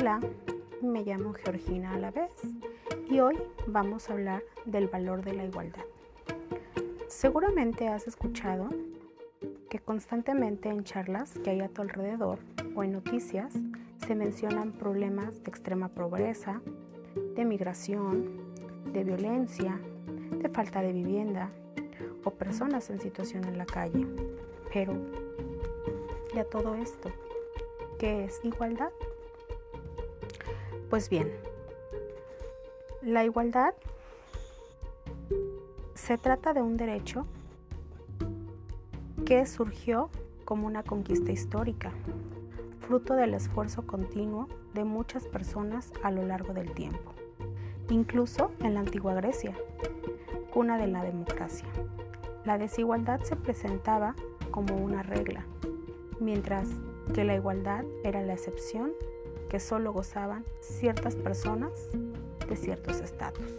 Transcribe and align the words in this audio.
Hola, 0.00 0.18
me 0.80 1.02
llamo 1.02 1.34
Georgina 1.34 1.92
Alavés 1.92 2.40
y 3.10 3.20
hoy 3.20 3.36
vamos 3.66 4.08
a 4.08 4.14
hablar 4.14 4.42
del 4.64 4.88
valor 4.88 5.22
de 5.22 5.34
la 5.34 5.44
igualdad. 5.44 5.84
Seguramente 7.06 7.86
has 7.86 8.06
escuchado 8.06 8.70
que 9.68 9.78
constantemente 9.78 10.70
en 10.70 10.84
charlas 10.84 11.34
que 11.44 11.50
hay 11.50 11.60
a 11.60 11.68
tu 11.68 11.82
alrededor 11.82 12.38
o 12.74 12.82
en 12.82 12.92
noticias 12.92 13.52
se 14.06 14.14
mencionan 14.14 14.72
problemas 14.72 15.44
de 15.44 15.50
extrema 15.50 15.88
pobreza, 15.90 16.62
de 17.36 17.44
migración, 17.44 18.54
de 18.94 19.04
violencia, 19.04 19.78
de 20.32 20.48
falta 20.48 20.80
de 20.80 20.94
vivienda 20.94 21.50
o 22.24 22.30
personas 22.30 22.88
en 22.88 23.00
situación 23.00 23.44
en 23.44 23.58
la 23.58 23.66
calle. 23.66 24.06
Pero, 24.72 24.94
¿y 26.34 26.38
a 26.38 26.44
todo 26.44 26.74
esto? 26.74 27.10
¿Qué 27.98 28.24
es 28.24 28.42
igualdad? 28.42 28.92
Pues 30.90 31.08
bien, 31.08 31.30
la 33.00 33.24
igualdad 33.24 33.74
se 35.94 36.18
trata 36.18 36.52
de 36.52 36.62
un 36.62 36.76
derecho 36.76 37.26
que 39.24 39.46
surgió 39.46 40.10
como 40.44 40.66
una 40.66 40.82
conquista 40.82 41.30
histórica, 41.30 41.92
fruto 42.80 43.14
del 43.14 43.34
esfuerzo 43.34 43.86
continuo 43.86 44.48
de 44.74 44.82
muchas 44.82 45.28
personas 45.28 45.92
a 46.02 46.10
lo 46.10 46.26
largo 46.26 46.54
del 46.54 46.72
tiempo, 46.72 47.12
incluso 47.88 48.50
en 48.58 48.74
la 48.74 48.80
antigua 48.80 49.14
Grecia, 49.14 49.54
cuna 50.52 50.76
de 50.76 50.88
la 50.88 51.04
democracia. 51.04 51.68
La 52.44 52.58
desigualdad 52.58 53.20
se 53.20 53.36
presentaba 53.36 54.16
como 54.50 54.74
una 54.74 55.04
regla, 55.04 55.46
mientras 56.18 56.68
que 57.14 57.22
la 57.22 57.36
igualdad 57.36 57.84
era 58.02 58.22
la 58.22 58.32
excepción 58.32 58.90
que 59.50 59.60
solo 59.60 59.92
gozaban 59.92 60.44
ciertas 60.60 61.16
personas 61.16 61.72
de 62.48 62.56
ciertos 62.56 63.00
estatus. 63.00 63.52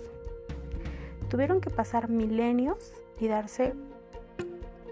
Tuvieron 1.30 1.62
que 1.62 1.70
pasar 1.70 2.10
milenios 2.10 2.94
y 3.20 3.28
darse 3.28 3.76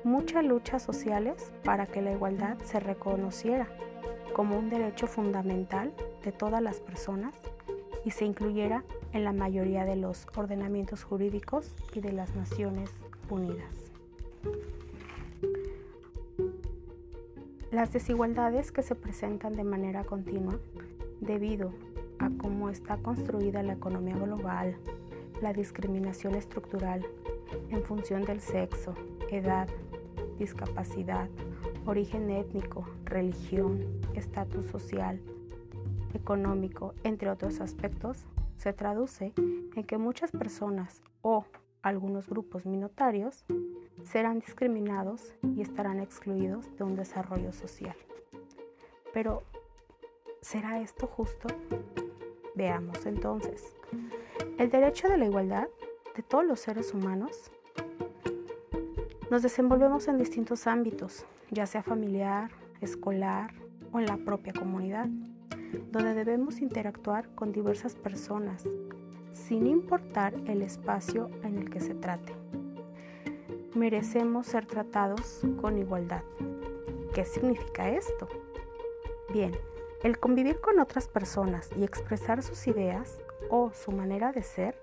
muchas 0.04 0.44
luchas 0.44 0.84
sociales 0.84 1.52
para 1.64 1.88
que 1.88 2.02
la 2.02 2.12
igualdad 2.12 2.58
se 2.60 2.80
reconociera 2.80 3.68
como 4.34 4.60
un 4.60 4.70
derecho 4.70 5.08
fundamental 5.08 5.94
de 6.24 6.32
todas 6.32 6.62
las 6.62 6.80
personas 6.82 7.34
y 8.06 8.12
se 8.12 8.26
incluyera 8.26 8.84
en 9.14 9.24
la 9.24 9.34
mayoría 9.34 9.86
de 9.86 9.96
los 9.96 10.28
ordenamientos 10.36 11.04
jurídicos 11.04 11.74
y 11.94 12.02
de 12.02 12.12
las 12.12 12.36
Naciones 12.36 12.92
Unidas. 13.30 13.92
Las 17.72 17.94
desigualdades 17.94 18.72
que 18.72 18.82
se 18.82 18.96
presentan 18.96 19.56
de 19.56 19.64
manera 19.64 20.04
continua 20.04 20.60
debido 21.22 21.72
a 22.20 22.30
cómo 22.38 22.70
está 22.70 22.98
construida 22.98 23.64
la 23.64 23.74
economía 23.74 24.16
global, 24.16 24.78
la 25.42 25.54
discriminación 25.54 26.36
estructural 26.36 27.06
en 27.70 27.84
función 27.84 28.26
del 28.26 28.42
sexo, 28.42 28.94
edad, 29.30 29.68
discapacidad, 30.38 31.30
origen 31.86 32.30
étnico, 32.30 32.88
religión, 33.06 33.86
estatus 34.16 34.66
social, 34.66 35.20
económico, 36.14 36.94
entre 37.04 37.30
otros 37.30 37.62
aspectos, 37.62 38.26
se 38.58 38.74
traduce 38.74 39.34
en 39.38 39.84
que 39.84 39.98
muchas 39.98 40.32
personas 40.32 41.02
o 41.22 41.46
algunos 41.82 42.28
grupos 42.28 42.66
minoritarios 42.66 43.46
serán 44.04 44.40
discriminados 44.40 45.34
y 45.56 45.62
estarán 45.62 46.00
excluidos 46.00 46.76
de 46.78 46.84
un 46.84 46.96
desarrollo 46.96 47.54
social. 47.54 47.96
Pero 49.14 49.44
¿Será 50.42 50.80
esto 50.80 51.06
justo? 51.06 51.48
Veamos 52.56 53.06
entonces. 53.06 53.76
El 54.58 54.70
derecho 54.70 55.10
de 55.10 55.18
la 55.18 55.26
igualdad 55.26 55.68
de 56.16 56.24
todos 56.24 56.46
los 56.46 56.62
seres 56.62 56.94
humanos 56.94 57.52
nos 59.30 59.44
desenvolvemos 59.44 60.08
en 60.08 60.18
distintos 60.18 60.66
ámbitos, 60.66 61.26
ya 61.52 61.66
sea 61.66 61.84
familiar, 61.84 62.52
escolar 62.80 63.54
o 63.92 64.00
en 64.00 64.06
la 64.06 64.18
propia 64.18 64.54
comunidad, 64.54 65.08
donde 65.92 66.14
debemos 66.14 66.62
interactuar 66.62 67.30
con 67.36 67.52
diversas 67.52 67.96
personas, 67.96 68.64
sin 69.34 69.68
importar 69.68 70.34
el 70.48 70.62
espacio 70.62 71.30
en 71.44 71.58
el 71.58 71.70
que 71.70 71.82
se 71.82 71.96
trate. 71.96 72.34
Merecemos 73.76 74.48
ser 74.48 74.66
tratados 74.66 75.42
con 75.62 75.78
igualdad. 75.78 76.24
¿Qué 77.14 77.26
significa 77.26 77.90
esto? 77.90 78.28
Bien, 79.32 79.52
el 80.04 80.20
convivir 80.20 80.62
con 80.62 80.80
otras 80.80 81.08
personas 81.08 81.70
y 81.78 81.84
expresar 81.84 82.42
sus 82.42 82.68
ideas 82.68 83.22
o 83.50 83.72
su 83.74 83.92
manera 83.92 84.32
de 84.32 84.44
ser 84.44 84.80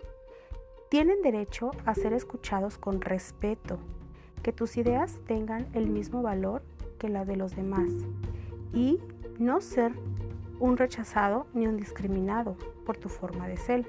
tienen 0.89 1.23
derecho 1.23 1.71
a 1.85 1.95
ser 1.95 2.13
escuchados 2.13 2.79
con 2.79 3.01
respeto, 3.01 3.79
que 4.43 4.53
tus 4.53 4.77
ideas 4.77 5.19
tengan 5.27 5.69
el 5.73 5.89
mismo 5.89 6.23
valor 6.23 6.63
que 6.99 7.09
la 7.09 7.25
de 7.25 7.37
los 7.37 7.57
demás 7.57 7.91
y 8.73 9.01
no 9.39 9.61
ser 9.61 9.93
un 10.61 10.77
rechazado 10.77 11.47
ni 11.53 11.67
un 11.67 11.77
discriminado 11.77 12.57
por 12.85 12.97
tu 12.97 13.09
forma 13.09 13.49
de 13.49 13.57
ser. 13.57 13.87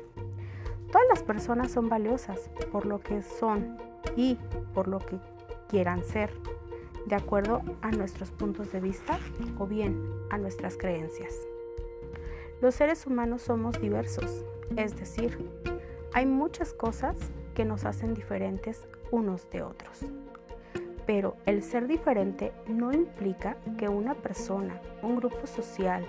Todas 0.92 1.08
las 1.10 1.24
personas 1.24 1.72
son 1.72 1.90
valiosas 1.90 2.50
por 2.72 2.86
lo 2.86 3.00
que 3.00 3.22
son 3.22 3.78
y 4.16 4.38
por 4.74 4.88
lo 4.88 5.00
que 5.00 5.20
quieran 5.68 6.04
ser 6.04 6.32
de 7.08 7.16
acuerdo 7.16 7.62
a 7.82 7.92
nuestros 7.92 8.32
puntos 8.32 8.72
de 8.72 8.82
vista 8.82 9.18
o 9.58 9.66
bien 9.66 10.04
a 10.30 10.38
nuestras 10.38 10.78
creencias. 10.78 11.34
Los 12.62 12.76
seres 12.76 13.08
humanos 13.08 13.44
somos 13.44 13.80
diversos, 13.80 14.44
es 14.76 14.98
decir, 14.98 15.38
hay 16.14 16.26
muchas 16.26 16.74
cosas 16.74 17.16
que 17.54 17.66
nos 17.66 17.86
hacen 17.86 18.14
diferentes 18.14 18.88
unos 19.12 19.50
de 19.52 19.62
otros. 19.62 20.02
Pero 21.06 21.38
el 21.46 21.64
ser 21.64 21.88
diferente 21.88 22.52
no 22.68 22.92
implica 22.92 23.56
que 23.78 23.88
una 23.88 24.14
persona, 24.14 24.82
un 25.02 25.16
grupo 25.16 25.48
social, 25.48 26.04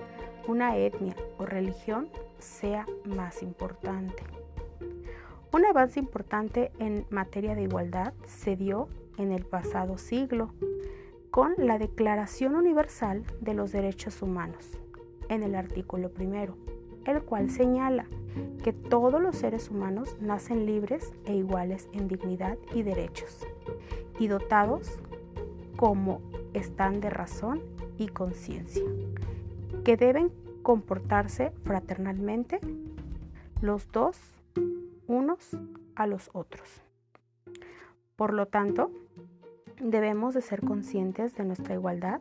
una 0.49 0.77
etnia 0.77 1.15
o 1.39 1.47
religión 1.47 2.09
sea 2.39 2.87
más 3.05 3.43
importante. 3.43 4.25
Un 5.51 5.65
avance 5.65 5.99
importante 5.99 6.71
en 6.79 7.07
materia 7.09 7.55
de 7.55 7.63
igualdad 7.63 8.13
se 8.27 8.55
dio 8.55 8.89
en 9.17 9.33
el 9.33 9.47
pasado 9.47 9.97
siglo 9.97 10.53
con 11.31 11.55
la 11.57 11.79
Declaración 11.79 12.55
Universal 12.55 13.25
de 13.41 13.55
los 13.55 13.73
Derechos 13.73 14.21
Humanos, 14.21 14.79
en 15.31 15.43
el 15.43 15.55
artículo 15.55 16.11
primero, 16.11 16.55
el 17.07 17.23
cual 17.23 17.51
señala 17.51 18.05
que 18.63 18.75
todos 18.75 19.23
los 19.23 19.37
seres 19.37 19.71
humanos 19.71 20.19
nacen 20.21 20.67
libres 20.67 21.15
e 21.25 21.35
iguales 21.35 21.89
en 21.93 22.09
dignidad 22.09 22.59
y 22.75 22.83
derechos, 22.83 23.47
y 24.19 24.29
dotados 24.29 25.01
como 25.77 26.21
están 26.53 27.01
de 27.01 27.09
razón 27.09 27.63
y 27.97 28.09
conciencia, 28.09 28.85
que 29.83 29.97
deben 29.97 30.31
comportarse 30.63 31.53
fraternalmente 31.65 32.61
los 33.63 33.91
dos 33.93 34.38
unos 35.09 35.51
a 35.97 36.07
los 36.07 36.31
otros. 36.33 36.83
Por 38.15 38.33
lo 38.33 38.47
tanto, 38.47 38.93
debemos 39.81 40.35
de 40.35 40.43
ser 40.43 40.61
conscientes 40.61 41.35
de 41.35 41.45
nuestra 41.45 41.75
igualdad, 41.75 42.21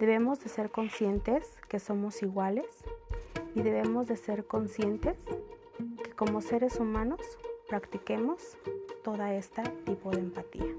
debemos 0.00 0.40
de 0.40 0.48
ser 0.48 0.70
conscientes 0.70 1.46
que 1.68 1.78
somos 1.78 2.22
iguales 2.22 2.66
y 3.54 3.62
debemos 3.62 4.08
de 4.08 4.16
ser 4.16 4.46
conscientes 4.46 5.16
que 6.02 6.10
como 6.12 6.40
seres 6.40 6.80
humanos 6.80 7.20
practiquemos 7.68 8.56
toda 9.04 9.34
esta 9.34 9.62
tipo 9.84 10.10
de 10.10 10.18
empatía. 10.18 10.74